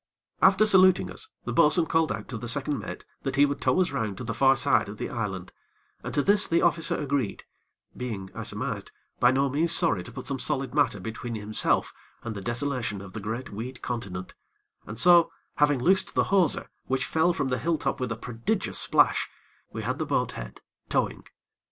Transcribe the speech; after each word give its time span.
After 0.41 0.65
saluting 0.65 1.11
us 1.11 1.27
the 1.45 1.53
bo'sun 1.53 1.85
called 1.85 2.11
out 2.11 2.27
to 2.29 2.37
the 2.39 2.47
second 2.47 2.79
mate 2.79 3.05
that 3.21 3.35
he 3.35 3.45
would 3.45 3.61
tow 3.61 3.79
us 3.79 3.91
round 3.91 4.17
to 4.17 4.23
the 4.23 4.33
far 4.33 4.55
side 4.55 4.89
of 4.89 4.97
the 4.97 5.11
island, 5.11 5.51
and 6.03 6.11
to 6.15 6.23
this 6.23 6.47
the 6.47 6.63
officer 6.63 6.95
agreed, 6.95 7.43
being, 7.95 8.27
I 8.33 8.41
surmised, 8.41 8.91
by 9.19 9.29
no 9.29 9.47
means 9.47 9.71
sorry 9.73 10.03
to 10.03 10.11
put 10.11 10.25
some 10.25 10.39
solid 10.39 10.73
matter 10.73 10.99
between 10.99 11.35
himself 11.35 11.93
and 12.23 12.35
the 12.35 12.41
desolation 12.41 12.99
of 12.99 13.13
the 13.13 13.19
great 13.19 13.51
weed 13.51 13.83
continent; 13.83 14.33
and 14.87 14.97
so, 14.97 15.29
having 15.57 15.77
loosed 15.79 16.15
the 16.15 16.29
hawser, 16.33 16.71
which 16.87 17.05
fell 17.05 17.31
from 17.31 17.49
the 17.49 17.59
hill 17.59 17.77
top 17.77 17.99
with 17.99 18.11
a 18.11 18.17
prodigious 18.17 18.79
splash, 18.79 19.29
we 19.71 19.83
had 19.83 19.99
the 19.99 20.05
boat 20.07 20.31
head, 20.31 20.61
towing. 20.89 21.25